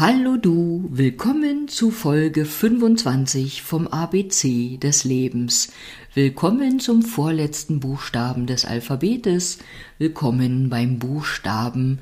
Hallo 0.00 0.38
du, 0.38 0.88
willkommen 0.88 1.68
zu 1.68 1.90
Folge 1.90 2.46
25 2.46 3.60
vom 3.60 3.86
ABC 3.86 4.78
des 4.78 5.04
Lebens. 5.04 5.72
Willkommen 6.14 6.80
zum 6.80 7.02
vorletzten 7.02 7.80
Buchstaben 7.80 8.46
des 8.46 8.64
Alphabetes. 8.64 9.58
Willkommen 9.98 10.70
beim 10.70 10.98
Buchstaben 10.98 11.98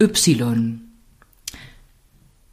Y. 0.00 0.80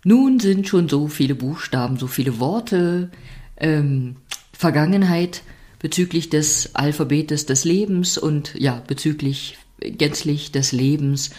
Nun 0.04 0.42
sind 0.42 0.68
schon 0.68 0.90
so 0.90 1.08
viele 1.08 1.36
Buchstaben, 1.36 1.96
so 1.96 2.08
viele 2.08 2.42
Worte, 2.42 3.12
ähm, 3.56 4.18
Vergangenheit 4.52 5.44
bezüglich 5.80 6.30
des 6.30 6.76
Alphabetes 6.76 7.46
des 7.46 7.64
Lebens 7.64 8.18
und 8.18 8.56
ja, 8.56 8.84
bezüglich 8.88 9.58
gänzlich 9.80 10.52
des 10.52 10.74
Lebens. 10.74 11.30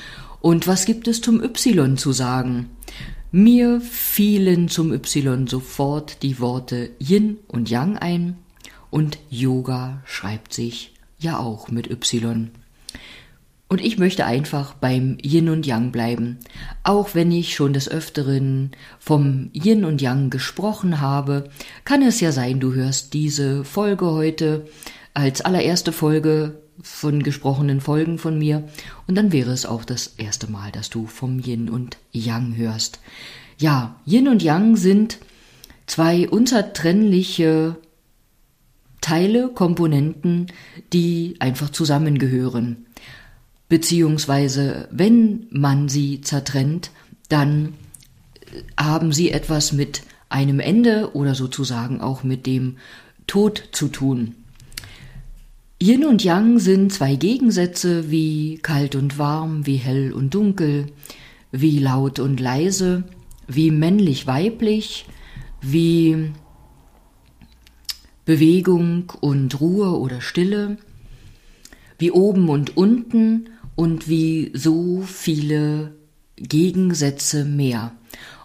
Und 0.41 0.67
was 0.67 0.87
gibt 0.87 1.07
es 1.07 1.21
zum 1.21 1.43
Y 1.45 1.99
zu 1.99 2.13
sagen? 2.13 2.71
Mir 3.35 3.81
fielen 3.81 4.69
zum 4.69 4.93
Y 4.93 5.47
sofort 5.47 6.23
die 6.23 6.39
Worte 6.39 6.91
Yin 6.99 7.39
und 7.49 7.71
Yang 7.71 7.97
ein 7.97 8.37
und 8.91 9.19
Yoga 9.31 10.03
schreibt 10.05 10.53
sich 10.53 10.93
ja 11.19 11.39
auch 11.39 11.71
mit 11.71 11.91
Y. 11.91 12.51
Und 13.71 13.81
ich 13.81 13.97
möchte 13.97 14.27
einfach 14.27 14.75
beim 14.75 15.17
Yin 15.25 15.49
und 15.49 15.65
Yang 15.65 15.93
bleiben, 15.93 16.41
auch 16.83 17.15
wenn 17.15 17.33
ich 17.33 17.55
schon 17.55 17.73
des 17.73 17.89
Öfteren 17.89 18.73
vom 18.99 19.49
Yin 19.55 19.87
und 19.87 20.03
Yang 20.03 20.29
gesprochen 20.29 21.01
habe, 21.01 21.49
kann 21.87 22.03
es 22.03 22.21
ja 22.21 22.33
sein, 22.33 22.61
du 22.61 22.75
hörst 22.75 23.15
diese 23.15 23.65
Folge 23.65 24.11
heute 24.11 24.67
als 25.15 25.41
allererste 25.41 25.93
Folge 25.93 26.63
von 26.83 27.23
gesprochenen 27.23 27.81
Folgen 27.81 28.19
von 28.19 28.39
mir 28.39 28.69
und 29.07 29.15
dann 29.15 29.33
wäre 29.33 29.53
es 29.53 29.67
auch 29.67 29.85
das 29.85 30.15
erste 30.17 30.51
Mal, 30.51 30.73
dass 30.73 30.91
du 30.91 31.07
vom 31.07 31.39
Yin 31.39 31.69
und 31.69 31.99
Yang 32.13 32.57
hörst. 32.57 33.01
Ja, 33.59 33.97
Yin 34.07 34.29
und 34.29 34.43
Yang 34.43 34.77
sind 34.77 35.19
zwei 35.87 36.29
unzertrennliche 36.29 37.77
Teile, 39.01 39.49
Komponenten, 39.49 40.47
die 40.93 41.37
einfach 41.41 41.71
zusammengehören. 41.71 42.87
Beziehungsweise, 43.69 44.89
wenn 44.91 45.47
man 45.51 45.89
sie 45.89 46.21
zertrennt, 46.21 46.91
dann 47.29 47.75
haben 48.79 49.13
sie 49.13 49.31
etwas 49.31 49.73
mit 49.73 50.03
einem 50.29 50.61
Ende 50.61 51.15
oder 51.15 51.35
sozusagen 51.35 52.01
auch 52.01 52.23
mit 52.23 52.47
dem 52.47 52.79
Tod 53.27 53.69
zu 53.73 53.89
tun. 53.89 54.35
Yin 55.83 56.05
und 56.05 56.23
Yang 56.23 56.61
sind 56.61 56.93
zwei 56.93 57.17
Gegensätze 57.17 58.09
wie 58.09 58.59
kalt 58.59 58.95
und 58.95 59.19
warm, 59.19 59.67
wie 59.67 59.79
hell 59.79 60.13
und 60.13 60.33
dunkel, 60.33 60.87
wie 61.51 61.81
laut 61.81 62.21
und 62.21 62.39
leise, 62.39 63.03
wie 63.49 63.73
männlich-weiblich, 63.73 65.07
wie 65.61 66.31
Bewegung 68.25 69.13
und 69.21 69.61
Ruhe 69.61 69.99
oder 69.99 70.21
Stille, 70.21 70.77
wie 71.99 72.13
oben 72.13 72.49
und 72.49 72.77
unten 72.77 73.49
und 73.75 74.09
wie 74.09 74.53
so 74.55 75.03
viele 75.05 75.97
Gegensätze 76.37 77.45
mehr. 77.45 77.91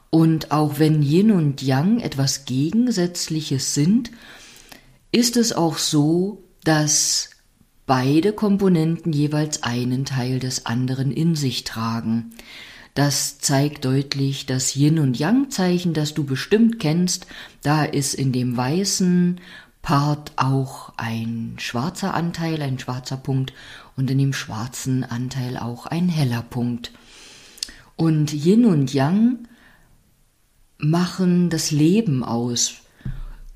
Und 0.09 0.51
auch 0.51 0.79
wenn 0.79 1.03
Yin 1.03 1.29
und 1.29 1.61
Yang 1.61 1.99
etwas 1.99 2.45
Gegensätzliches 2.45 3.75
sind, 3.75 4.09
ist 5.11 5.38
es 5.38 5.53
auch 5.53 5.77
so, 5.77 6.44
dass 6.67 7.29
beide 7.85 8.33
Komponenten 8.33 9.13
jeweils 9.13 9.63
einen 9.63 10.03
Teil 10.03 10.39
des 10.39 10.65
anderen 10.65 11.13
in 11.13 11.33
sich 11.33 11.63
tragen. 11.63 12.33
Das 12.93 13.39
zeigt 13.39 13.85
deutlich 13.85 14.47
das 14.47 14.75
Yin 14.75 14.99
und 14.99 15.17
Yang 15.17 15.49
Zeichen, 15.49 15.93
das 15.93 16.13
du 16.13 16.25
bestimmt 16.25 16.77
kennst. 16.79 17.25
Da 17.61 17.85
ist 17.85 18.15
in 18.15 18.33
dem 18.33 18.57
weißen 18.57 19.39
Part 19.81 20.33
auch 20.35 20.91
ein 20.97 21.53
schwarzer 21.57 22.13
Anteil, 22.13 22.61
ein 22.61 22.79
schwarzer 22.79 23.16
Punkt 23.16 23.53
und 23.95 24.11
in 24.11 24.17
dem 24.17 24.33
schwarzen 24.33 25.06
Anteil 25.06 25.57
auch 25.57 25.85
ein 25.85 26.09
heller 26.09 26.41
Punkt. 26.41 26.91
Und 27.95 28.33
Yin 28.33 28.66
und 28.66 28.94
Yang 28.94 29.47
machen 30.79 31.50
das 31.50 31.72
Leben 31.72 32.25
aus. 32.25 32.81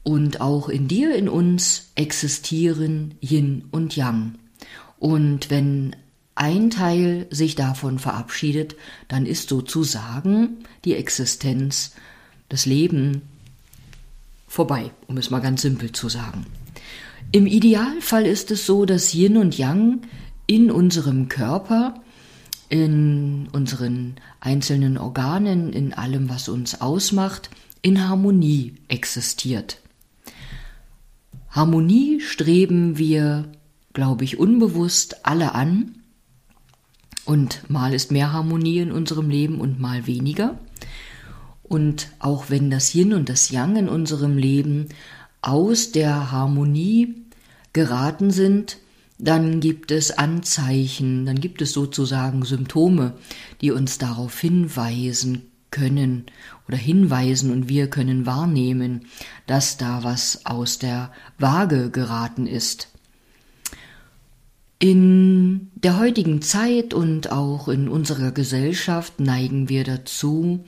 Und 0.03 0.41
auch 0.41 0.69
in 0.69 0.87
dir, 0.87 1.15
in 1.15 1.29
uns 1.29 1.91
existieren 1.95 3.15
Yin 3.21 3.65
und 3.71 3.95
Yang. 3.95 4.35
Und 4.99 5.49
wenn 5.49 5.95
ein 6.35 6.69
Teil 6.69 7.27
sich 7.29 7.55
davon 7.55 7.99
verabschiedet, 7.99 8.75
dann 9.07 9.25
ist 9.25 9.49
sozusagen 9.49 10.63
die 10.85 10.95
Existenz, 10.95 11.91
das 12.49 12.65
Leben 12.65 13.21
vorbei, 14.47 14.91
um 15.07 15.17
es 15.17 15.29
mal 15.29 15.39
ganz 15.39 15.61
simpel 15.61 15.91
zu 15.91 16.09
sagen. 16.09 16.45
Im 17.31 17.47
Idealfall 17.47 18.25
ist 18.25 18.51
es 18.51 18.65
so, 18.65 18.85
dass 18.85 19.13
Yin 19.13 19.37
und 19.37 19.57
Yang 19.57 20.01
in 20.47 20.69
unserem 20.69 21.29
Körper, 21.29 22.01
in 22.67 23.47
unseren 23.53 24.15
einzelnen 24.41 24.97
Organen, 24.97 25.71
in 25.71 25.93
allem, 25.93 26.29
was 26.29 26.49
uns 26.49 26.81
ausmacht, 26.81 27.49
in 27.81 28.07
Harmonie 28.07 28.75
existiert. 28.89 29.79
Harmonie 31.51 32.21
streben 32.21 32.97
wir, 32.97 33.51
glaube 33.93 34.23
ich, 34.23 34.39
unbewusst 34.39 35.25
alle 35.25 35.53
an. 35.53 35.95
Und 37.25 37.69
mal 37.69 37.93
ist 37.93 38.11
mehr 38.11 38.31
Harmonie 38.31 38.79
in 38.79 38.91
unserem 38.91 39.29
Leben 39.29 39.59
und 39.59 39.79
mal 39.79 40.07
weniger. 40.07 40.57
Und 41.61 42.09
auch 42.19 42.49
wenn 42.49 42.71
das 42.71 42.95
Yin 42.95 43.13
und 43.13 43.29
das 43.29 43.51
Yang 43.51 43.75
in 43.75 43.89
unserem 43.89 44.37
Leben 44.37 44.87
aus 45.41 45.91
der 45.91 46.31
Harmonie 46.31 47.15
geraten 47.73 48.31
sind, 48.31 48.77
dann 49.17 49.59
gibt 49.59 49.91
es 49.91 50.11
Anzeichen, 50.17 51.25
dann 51.25 51.39
gibt 51.39 51.61
es 51.61 51.73
sozusagen 51.73 52.43
Symptome, 52.43 53.13
die 53.61 53.71
uns 53.71 53.97
darauf 53.97 54.39
hinweisen 54.39 55.50
können 55.71 56.25
oder 56.67 56.77
hinweisen 56.77 57.51
und 57.51 57.69
wir 57.69 57.89
können 57.89 58.25
wahrnehmen, 58.25 59.07
dass 59.47 59.77
da 59.77 60.03
was 60.03 60.45
aus 60.45 60.77
der 60.77 61.11
Waage 61.39 61.89
geraten 61.89 62.45
ist. 62.45 62.89
In 64.77 65.71
der 65.75 65.97
heutigen 65.97 66.41
Zeit 66.41 66.93
und 66.93 67.31
auch 67.31 67.67
in 67.67 67.87
unserer 67.87 68.31
Gesellschaft 68.31 69.19
neigen 69.19 69.69
wir 69.69 69.83
dazu, 69.83 70.65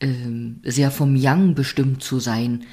ähm, 0.00 0.60
sehr 0.62 0.90
vom 0.90 1.16
Yang 1.16 1.54
bestimmt 1.54 2.02
zu 2.02 2.20
sein, 2.20 2.64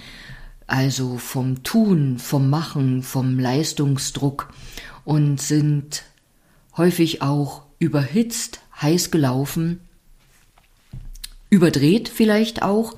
also 0.68 1.18
vom 1.18 1.64
Tun, 1.64 2.20
vom 2.20 2.50
Machen, 2.50 3.02
vom 3.02 3.40
Leistungsdruck 3.40 4.54
und 5.04 5.42
sind 5.42 6.04
häufig 6.78 7.22
auch 7.22 7.64
überhitzt, 7.80 8.62
heiß 8.80 9.12
gelaufen 9.12 9.80
überdreht 11.50 12.10
vielleicht 12.10 12.62
auch. 12.64 12.96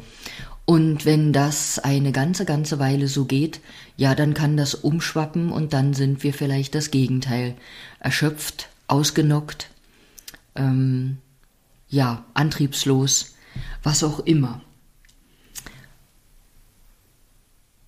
Und 0.66 1.06
wenn 1.06 1.32
das 1.32 1.80
eine 1.80 2.12
ganze, 2.12 2.44
ganze 2.44 2.78
Weile 2.78 3.08
so 3.08 3.24
geht, 3.26 3.62
ja, 3.96 4.16
dann 4.16 4.34
kann 4.34 4.58
das 4.58 4.76
umschwappen 4.76 5.52
und 5.52 5.72
dann 5.72 5.94
sind 5.94 6.24
wir 6.24 6.34
vielleicht 6.34 6.76
das 6.76 6.92
Gegenteil. 6.92 7.56
Erschöpft, 8.00 8.68
ausgenockt, 8.88 9.70
ähm, 10.56 11.20
ja, 11.88 12.26
antriebslos, 12.34 13.36
was 13.82 14.04
auch 14.04 14.20
immer. 14.20 14.62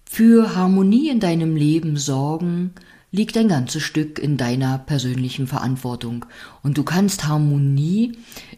Für 0.06 0.56
Harmonie 0.56 1.10
in 1.10 1.20
deinem 1.20 1.56
Leben 1.56 1.98
sorgen 1.98 2.72
liegt 3.12 3.38
ein 3.38 3.48
ganzes 3.48 3.84
Stück 3.84 4.20
in 4.20 4.38
deiner 4.38 4.78
persönlichen 4.78 5.48
Verantwortung. 5.48 6.26
Und 6.64 6.78
du 6.78 6.84
kannst 6.84 7.28
Harmonie 7.28 8.14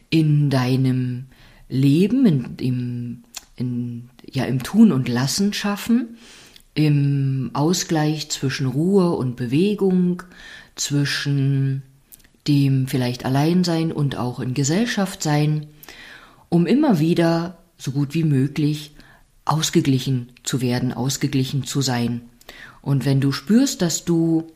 in 0.09 0.49
deinem 0.49 1.25
Leben, 1.71 2.25
in, 2.25 2.55
im, 2.59 3.23
in, 3.55 4.09
ja, 4.29 4.45
im 4.45 4.61
Tun 4.61 4.91
und 4.91 5.07
Lassen 5.07 5.53
schaffen, 5.53 6.17
im 6.73 7.49
Ausgleich 7.53 8.29
zwischen 8.29 8.67
Ruhe 8.67 9.11
und 9.11 9.35
Bewegung, 9.35 10.23
zwischen 10.75 11.83
dem 12.47 12.87
vielleicht 12.87 13.25
Alleinsein 13.25 13.91
und 13.91 14.17
auch 14.17 14.39
in 14.39 14.53
Gesellschaft 14.53 15.23
sein, 15.23 15.67
um 16.49 16.65
immer 16.65 16.99
wieder 16.99 17.57
so 17.77 17.91
gut 17.91 18.13
wie 18.13 18.23
möglich 18.25 18.91
ausgeglichen 19.45 20.29
zu 20.43 20.61
werden, 20.61 20.91
ausgeglichen 20.91 21.63
zu 21.63 21.81
sein. 21.81 22.21
Und 22.81 23.05
wenn 23.05 23.21
du 23.21 23.31
spürst, 23.31 23.81
dass 23.81 24.05
du 24.05 24.51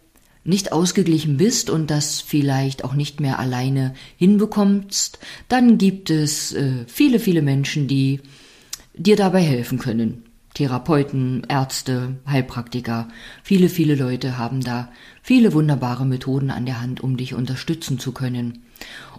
nicht 0.45 0.71
ausgeglichen 0.71 1.37
bist 1.37 1.69
und 1.69 1.91
das 1.91 2.21
vielleicht 2.21 2.83
auch 2.85 2.93
nicht 2.93 3.19
mehr 3.19 3.39
alleine 3.39 3.93
hinbekommst, 4.15 5.19
dann 5.49 5.77
gibt 5.77 6.09
es 6.09 6.53
äh, 6.53 6.85
viele, 6.87 7.19
viele 7.19 7.41
Menschen, 7.41 7.87
die 7.87 8.21
dir 8.93 9.17
dabei 9.17 9.41
helfen 9.41 9.79
können. 9.79 10.23
Therapeuten, 10.53 11.45
Ärzte, 11.49 12.15
Heilpraktiker, 12.25 13.09
viele, 13.43 13.67
viele 13.67 13.95
Leute 13.95 14.37
haben 14.37 14.61
da 14.61 14.89
viele 15.21 15.51
wunderbare 15.51 16.05
Methoden 16.05 16.49
an 16.49 16.65
der 16.65 16.79
Hand, 16.79 17.01
um 17.01 17.17
dich 17.17 17.33
unterstützen 17.33 17.99
zu 17.99 18.13
können. 18.13 18.63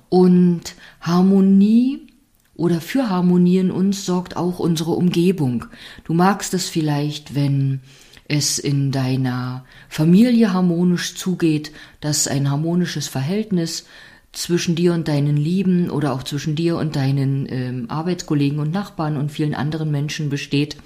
Und 0.09 0.77
Harmonie 1.01 2.07
oder 2.55 2.81
für 2.81 3.11
Harmonie 3.11 3.59
in 3.59 3.71
uns 3.71 4.07
sorgt 4.07 4.37
auch 4.37 4.61
unsere 4.61 4.93
Umgebung. 4.93 5.67
Du 6.05 6.15
magst 6.15 6.55
es 6.55 6.69
vielleicht, 6.69 7.35
wenn 7.35 7.81
es 8.29 8.59
in 8.59 8.93
deiner 8.93 9.65
Familie 9.89 10.53
harmonisch 10.53 11.15
zugeht, 11.15 11.73
dass 12.01 12.29
ein 12.29 12.51
harmonisches 12.51 13.09
Verhältnis 13.09 13.87
zwischen 14.33 14.75
dir 14.75 14.93
und 14.93 15.09
deinen 15.09 15.37
Lieben 15.37 15.91
oder 15.91 16.13
auch 16.13 16.23
zwischen 16.23 16.57
dir 16.57 16.77
und 16.77 16.95
deinen 16.95 17.47
ähm, 17.49 17.87
Arbeitskollegen 17.89 18.59
und 18.59 18.73
Nachbarn 18.73 19.17
und 19.17 19.33
vielen 19.33 19.55
anderen 19.55 19.91
Menschen 19.91 20.29
besteht. 20.29 20.77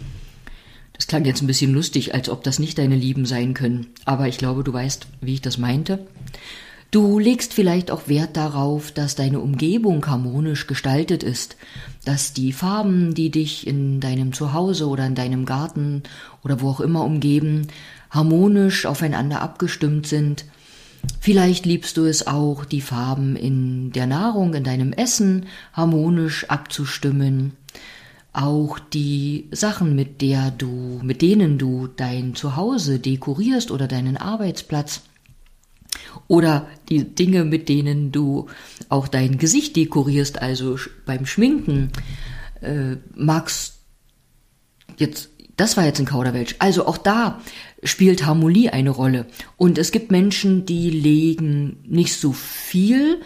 Das 0.93 1.07
klang 1.07 1.25
jetzt 1.25 1.43
ein 1.43 1.47
bisschen 1.47 1.73
lustig, 1.73 2.15
als 2.15 2.29
ob 2.29 2.45
das 2.45 2.59
nicht 2.59 2.79
deine 2.79 2.95
Lieben 2.95 3.27
sein 3.27 3.55
können, 3.55 3.87
aber 4.05 4.29
ich 4.29 4.39
glaube, 4.39 4.63
du 4.63 4.73
weißt, 4.73 5.07
wie 5.21 5.35
ich 5.35 5.41
das 5.41 5.59
meinte. 5.59 6.07
Du 6.91 7.21
legst 7.21 7.55
vielleicht 7.55 7.93
auch 7.93 8.09
Wert 8.09 8.37
darauf, 8.37 8.91
dass 8.91 9.15
deine 9.15 9.39
Umgebung 9.39 10.05
harmonisch 10.09 10.67
gestaltet 10.67 11.23
ist, 11.23 11.57
dass 12.05 12.33
die 12.33 12.53
Farben, 12.53 13.15
die 13.15 13.31
dich 13.31 13.65
in 13.67 14.01
deinem 14.01 14.33
Zuhause 14.33 14.89
oder 14.89 15.07
in 15.07 15.15
deinem 15.15 15.45
Garten 15.45 16.03
oder 16.43 16.61
wo 16.61 16.69
auch 16.69 16.81
immer 16.81 17.05
umgeben, 17.05 17.69
harmonisch 18.11 18.87
aufeinander 18.87 19.41
abgestimmt 19.41 20.09
sind. 20.09 20.47
Vielleicht 21.21 21.65
liebst 21.65 21.97
du 21.97 22.07
es 22.07 22.27
auch, 22.27 22.65
die 22.65 22.81
Farben 22.81 23.37
in 23.37 23.93
der 23.93 24.09
Nahrung, 24.09 24.55
in 24.55 24.65
deinem 24.65 24.93
Essen 24.93 25.47
harmonisch 25.73 26.51
abzustimmen. 26.51 27.53
Auch 28.33 28.81
die 28.81 29.49
Sachen, 29.53 29.95
mit 29.95 30.21
der 30.23 30.51
du, 30.51 30.99
mit 31.03 31.23
denen 31.23 31.57
du 31.57 31.87
dein 31.87 32.35
Zuhause 32.35 32.99
dekorierst 32.99 33.71
oder 33.71 33.87
deinen 33.87 34.17
Arbeitsplatz, 34.17 35.03
oder 36.29 36.69
die 36.89 37.15
Dinge, 37.15 37.45
mit 37.45 37.69
denen 37.69 38.13
du 38.13 38.47
auch 38.89 39.09
dein 39.09 39.39
Gesicht 39.39 39.77
dekorierst, 39.77 40.41
also 40.41 40.77
beim 41.07 41.27
Schminken, 41.27 41.91
äh, 42.61 42.97
magst 43.15 43.81
jetzt, 44.97 45.31
das 45.57 45.77
war 45.77 45.85
jetzt 45.85 46.01
ein 46.01 46.07
Kauderwelsch. 46.07 46.57
Also 46.59 46.87
auch 46.87 46.99
da 46.99 47.41
spielt 47.83 48.27
Harmonie 48.27 48.71
eine 48.71 48.91
Rolle. 48.91 49.27
Und 49.57 49.79
es 49.79 49.93
gibt 49.93 50.11
Menschen, 50.11 50.67
die 50.67 50.91
legen 50.91 51.79
nicht 51.87 52.15
so 52.15 52.33
viel 52.33 53.21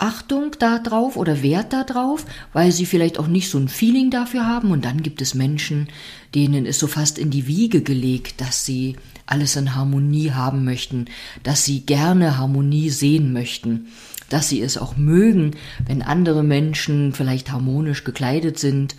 Achtung 0.00 0.52
darauf 0.58 1.16
oder 1.16 1.42
Wert 1.42 1.72
darauf, 1.72 2.24
weil 2.52 2.72
sie 2.72 2.86
vielleicht 2.86 3.18
auch 3.18 3.26
nicht 3.26 3.50
so 3.50 3.58
ein 3.58 3.68
Feeling 3.68 4.10
dafür 4.10 4.46
haben. 4.46 4.70
Und 4.70 4.84
dann 4.84 5.02
gibt 5.02 5.20
es 5.20 5.34
Menschen, 5.34 5.88
denen 6.34 6.64
ist 6.64 6.78
so 6.78 6.86
fast 6.86 7.18
in 7.18 7.30
die 7.30 7.46
Wiege 7.46 7.82
gelegt, 7.82 8.40
dass 8.40 8.64
sie 8.64 8.96
alles 9.26 9.56
in 9.56 9.74
Harmonie 9.74 10.32
haben 10.32 10.64
möchten, 10.64 11.06
dass 11.42 11.64
sie 11.64 11.80
gerne 11.80 12.38
Harmonie 12.38 12.90
sehen 12.90 13.32
möchten, 13.32 13.88
dass 14.30 14.48
sie 14.48 14.62
es 14.62 14.78
auch 14.78 14.96
mögen, 14.96 15.52
wenn 15.86 16.02
andere 16.02 16.42
Menschen 16.42 17.12
vielleicht 17.12 17.52
harmonisch 17.52 18.02
gekleidet 18.04 18.58
sind 18.58 18.96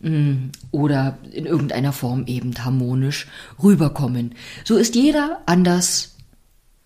mm, 0.00 0.50
oder 0.70 1.18
in 1.32 1.44
irgendeiner 1.44 1.92
Form 1.92 2.24
eben 2.26 2.52
harmonisch 2.64 3.28
rüberkommen. 3.62 4.34
So 4.64 4.76
ist 4.76 4.94
jeder 4.94 5.42
anders 5.46 6.16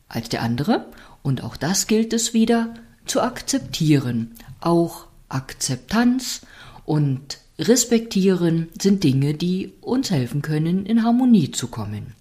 als 0.08 0.28
der 0.28 0.42
andere 0.42 0.86
und 1.22 1.42
auch 1.42 1.56
das 1.56 1.86
gilt 1.86 2.12
es 2.12 2.34
wieder 2.34 2.74
zu 3.06 3.20
akzeptieren. 3.20 4.32
Auch 4.60 5.06
Akzeptanz 5.28 6.42
und 6.84 7.38
Respektieren 7.58 8.68
sind 8.80 9.04
Dinge, 9.04 9.34
die 9.34 9.72
uns 9.80 10.10
helfen 10.10 10.42
können, 10.42 10.86
in 10.86 11.04
Harmonie 11.04 11.52
zu 11.52 11.68
kommen. 11.68 12.14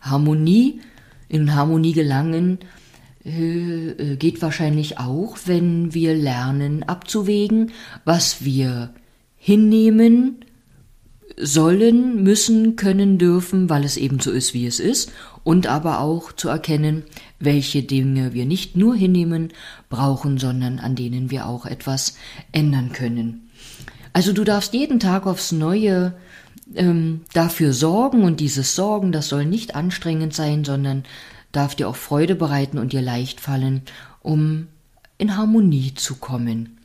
Harmonie, 0.00 0.80
in 1.28 1.54
Harmonie 1.54 1.92
gelangen, 1.92 2.58
äh, 3.24 3.90
äh, 3.90 4.16
geht 4.16 4.42
wahrscheinlich 4.42 4.98
auch, 4.98 5.36
wenn 5.44 5.94
wir 5.94 6.14
lernen 6.14 6.82
abzuwägen, 6.82 7.70
was 8.04 8.44
wir 8.44 8.94
hinnehmen 9.36 10.44
sollen, 11.36 12.22
müssen, 12.22 12.76
können, 12.76 13.18
dürfen, 13.18 13.70
weil 13.70 13.84
es 13.84 13.96
eben 13.96 14.20
so 14.20 14.30
ist, 14.30 14.54
wie 14.54 14.66
es 14.66 14.80
ist, 14.80 15.12
und 15.44 15.66
aber 15.66 16.00
auch 16.00 16.32
zu 16.32 16.48
erkennen, 16.48 17.04
welche 17.38 17.82
Dinge 17.82 18.34
wir 18.34 18.46
nicht 18.46 18.76
nur 18.76 18.94
hinnehmen, 18.94 19.52
brauchen, 19.88 20.38
sondern 20.38 20.78
an 20.78 20.94
denen 20.94 21.30
wir 21.30 21.46
auch 21.46 21.66
etwas 21.66 22.16
ändern 22.52 22.92
können. 22.92 23.48
Also 24.12 24.32
du 24.32 24.44
darfst 24.44 24.74
jeden 24.74 25.00
Tag 25.00 25.26
aufs 25.26 25.52
Neue 25.52 26.14
ähm, 26.74 27.22
dafür 27.32 27.72
sorgen 27.72 28.22
und 28.22 28.40
dieses 28.40 28.74
Sorgen, 28.74 29.12
das 29.12 29.28
soll 29.28 29.44
nicht 29.44 29.74
anstrengend 29.74 30.34
sein, 30.34 30.64
sondern 30.64 31.04
darf 31.52 31.74
dir 31.74 31.88
auch 31.88 31.96
Freude 31.96 32.34
bereiten 32.34 32.78
und 32.78 32.92
dir 32.92 33.02
leicht 33.02 33.40
fallen, 33.40 33.82
um 34.20 34.68
in 35.18 35.36
Harmonie 35.36 35.94
zu 35.94 36.16
kommen. 36.16 36.78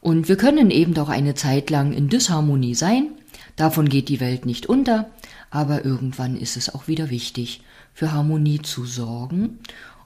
Und 0.00 0.28
wir 0.28 0.36
können 0.36 0.70
eben 0.70 0.96
auch 0.98 1.08
eine 1.08 1.34
Zeit 1.34 1.70
lang 1.70 1.92
in 1.92 2.08
Disharmonie 2.08 2.74
sein, 2.74 3.08
davon 3.56 3.88
geht 3.88 4.08
die 4.08 4.20
Welt 4.20 4.46
nicht 4.46 4.66
unter, 4.66 5.10
aber 5.50 5.84
irgendwann 5.84 6.36
ist 6.36 6.56
es 6.56 6.74
auch 6.74 6.88
wieder 6.88 7.10
wichtig, 7.10 7.62
für 7.92 8.12
Harmonie 8.12 8.62
zu 8.62 8.84
sorgen. 8.84 9.58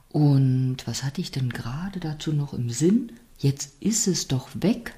Und 0.09 0.77
was 0.85 1.03
hatte 1.03 1.21
ich 1.21 1.31
denn 1.31 1.49
gerade 1.49 1.99
dazu 1.99 2.33
noch 2.33 2.53
im 2.53 2.69
Sinn? 2.69 3.11
Jetzt 3.37 3.81
ist 3.81 4.07
es 4.07 4.27
doch 4.27 4.49
weg. 4.53 4.93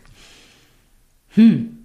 Hm, 1.29 1.77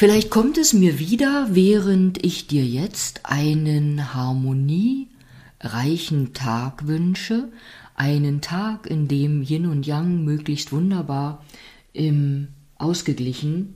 Vielleicht 0.00 0.30
kommt 0.30 0.56
es 0.56 0.72
mir 0.72 0.98
wieder, 0.98 1.48
während 1.50 2.24
ich 2.24 2.46
dir 2.46 2.64
jetzt 2.64 3.26
einen 3.26 4.14
harmoniereichen 4.14 6.32
Tag 6.32 6.86
wünsche, 6.86 7.50
einen 7.96 8.40
Tag, 8.40 8.86
in 8.86 9.08
dem 9.08 9.42
Yin 9.42 9.66
und 9.66 9.86
Yang 9.86 10.24
möglichst 10.24 10.72
wunderbar 10.72 11.44
im 11.92 12.48
ausgeglichen 12.78 13.74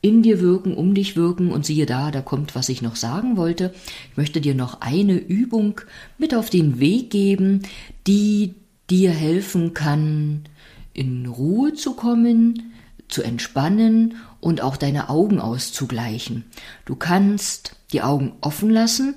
in 0.00 0.22
dir 0.22 0.40
wirken, 0.40 0.74
um 0.74 0.94
dich 0.94 1.16
wirken 1.16 1.50
und 1.50 1.66
siehe 1.66 1.86
da, 1.86 2.10
da 2.10 2.20
kommt, 2.20 2.54
was 2.54 2.68
ich 2.68 2.82
noch 2.82 2.96
sagen 2.96 3.36
wollte. 3.36 3.74
Ich 4.10 4.16
möchte 4.16 4.40
dir 4.40 4.54
noch 4.54 4.80
eine 4.80 5.16
Übung 5.16 5.80
mit 6.18 6.34
auf 6.34 6.50
den 6.50 6.78
Weg 6.80 7.10
geben, 7.10 7.62
die 8.06 8.54
dir 8.90 9.10
helfen 9.10 9.74
kann, 9.74 10.44
in 10.92 11.26
Ruhe 11.26 11.74
zu 11.74 11.94
kommen, 11.94 12.72
zu 13.08 13.22
entspannen 13.22 14.14
und 14.40 14.60
auch 14.60 14.76
deine 14.76 15.08
Augen 15.08 15.40
auszugleichen. 15.40 16.44
Du 16.84 16.96
kannst 16.96 17.76
die 17.92 18.02
Augen 18.02 18.32
offen 18.40 18.70
lassen 18.70 19.16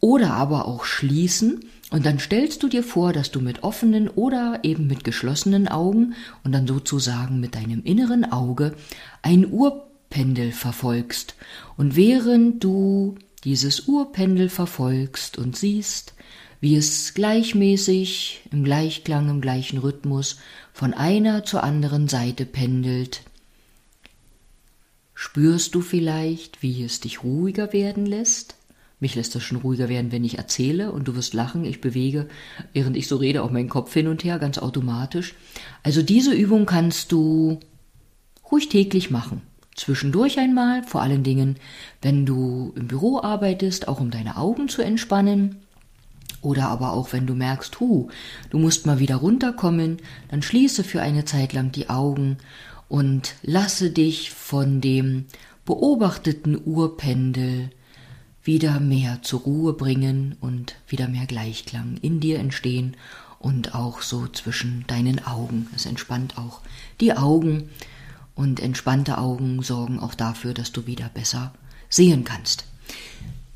oder 0.00 0.32
aber 0.32 0.66
auch 0.66 0.84
schließen 0.84 1.60
und 1.90 2.06
dann 2.06 2.18
stellst 2.18 2.62
du 2.62 2.68
dir 2.68 2.84
vor, 2.84 3.12
dass 3.12 3.30
du 3.30 3.40
mit 3.40 3.62
offenen 3.62 4.08
oder 4.08 4.60
eben 4.62 4.86
mit 4.86 5.04
geschlossenen 5.04 5.68
Augen 5.68 6.14
und 6.44 6.52
dann 6.52 6.66
sozusagen 6.66 7.40
mit 7.40 7.56
deinem 7.56 7.82
inneren 7.82 8.30
Auge 8.30 8.74
ein 9.22 9.44
Urpendel 10.10 10.50
verfolgst. 10.50 11.36
Und 11.76 11.94
während 11.94 12.64
du 12.64 13.14
dieses 13.44 13.86
Urpendel 13.86 14.48
verfolgst 14.48 15.38
und 15.38 15.56
siehst, 15.56 16.14
wie 16.60 16.74
es 16.74 17.14
gleichmäßig 17.14 18.40
im 18.50 18.64
Gleichklang, 18.64 19.30
im 19.30 19.40
gleichen 19.40 19.78
Rhythmus 19.78 20.38
von 20.72 20.94
einer 20.94 21.44
zur 21.44 21.62
anderen 21.62 22.08
Seite 22.08 22.44
pendelt, 22.44 23.22
Spürst 25.14 25.74
du 25.74 25.82
vielleicht, 25.82 26.62
wie 26.62 26.82
es 26.82 27.00
dich 27.00 27.22
ruhiger 27.22 27.74
werden 27.74 28.06
lässt? 28.06 28.56
Mich 29.00 29.14
lässt 29.14 29.34
das 29.34 29.42
schon 29.42 29.58
ruhiger 29.58 29.90
werden, 29.90 30.12
wenn 30.12 30.24
ich 30.24 30.38
erzähle 30.38 30.92
und 30.92 31.08
du 31.08 31.14
wirst 31.14 31.34
lachen. 31.34 31.66
Ich 31.66 31.82
bewege, 31.82 32.26
während 32.72 32.96
ich 32.96 33.06
so 33.06 33.16
rede, 33.16 33.42
auch 33.42 33.50
meinen 33.50 33.68
Kopf 33.68 33.92
hin 33.92 34.08
und 34.08 34.24
her, 34.24 34.38
ganz 34.38 34.56
automatisch. 34.56 35.34
Also 35.82 36.00
diese 36.00 36.32
Übung 36.32 36.64
kannst 36.64 37.12
du 37.12 37.60
ruhig 38.50 38.70
täglich 38.70 39.10
machen. 39.10 39.42
Zwischendurch 39.74 40.38
einmal, 40.38 40.82
vor 40.82 41.00
allen 41.00 41.22
Dingen, 41.22 41.56
wenn 42.02 42.26
du 42.26 42.72
im 42.76 42.88
Büro 42.88 43.20
arbeitest, 43.22 43.88
auch 43.88 44.00
um 44.00 44.10
deine 44.10 44.36
Augen 44.36 44.68
zu 44.68 44.82
entspannen. 44.82 45.56
Oder 46.42 46.68
aber 46.68 46.92
auch 46.92 47.12
wenn 47.12 47.26
du 47.26 47.34
merkst, 47.34 47.80
hu, 47.80 48.08
du 48.50 48.58
musst 48.58 48.86
mal 48.86 48.98
wieder 48.98 49.16
runterkommen, 49.16 49.98
dann 50.28 50.42
schließe 50.42 50.84
für 50.84 51.02
eine 51.02 51.24
Zeit 51.24 51.52
lang 51.52 51.70
die 51.72 51.90
Augen 51.90 52.38
und 52.88 53.34
lasse 53.42 53.90
dich 53.90 54.30
von 54.30 54.80
dem 54.80 55.26
beobachteten 55.64 56.60
Urpendel 56.64 57.70
wieder 58.42 58.80
mehr 58.80 59.20
zur 59.22 59.40
Ruhe 59.40 59.74
bringen 59.74 60.36
und 60.40 60.76
wieder 60.88 61.08
mehr 61.08 61.26
Gleichklang 61.26 61.98
in 62.00 62.20
dir 62.20 62.38
entstehen 62.38 62.96
und 63.38 63.74
auch 63.74 64.02
so 64.02 64.26
zwischen 64.26 64.84
deinen 64.86 65.24
Augen. 65.24 65.68
Es 65.76 65.86
entspannt 65.86 66.38
auch 66.38 66.60
die 67.00 67.12
Augen 67.12 67.70
und 68.34 68.60
entspannte 68.60 69.18
Augen 69.18 69.62
sorgen 69.62 69.98
auch 70.00 70.14
dafür, 70.14 70.54
dass 70.54 70.72
du 70.72 70.86
wieder 70.86 71.08
besser 71.08 71.52
sehen 71.88 72.24
kannst. 72.24 72.64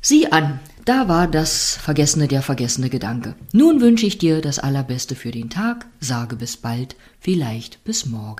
Sieh 0.01 0.27
an, 0.31 0.59
da 0.85 1.07
war 1.07 1.27
das 1.27 1.77
Vergessene 1.81 2.27
der 2.27 2.43
vergessene 2.43 2.89
Gedanke. 2.89 3.35
Nun 3.53 3.81
wünsche 3.81 4.05
ich 4.05 4.19
dir 4.19 4.41
das 4.41 4.59
Allerbeste 4.59 5.15
für 5.15 5.31
den 5.31 5.49
Tag, 5.49 5.87
sage 5.99 6.35
bis 6.35 6.57
bald, 6.57 6.95
vielleicht 7.19 7.83
bis 7.83 8.05
morgen. 8.05 8.33